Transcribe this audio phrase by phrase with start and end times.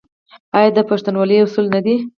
[0.57, 1.95] آیا دا د پښتونولۍ اصول نه دي؟